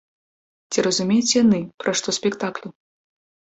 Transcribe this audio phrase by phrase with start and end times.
[0.71, 2.67] Ці разумеюць яны, пра што спектаклі?